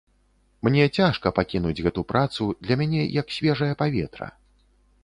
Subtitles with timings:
[0.67, 4.27] Мне цяжка пакінуць гэту працу, для мяне як свежае паветра.